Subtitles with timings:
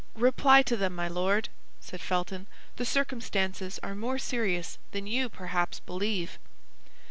[0.15, 1.49] "Reply to them, my Lord,"
[1.79, 6.39] said Felton; "the circumstances are more serious than you perhaps believe."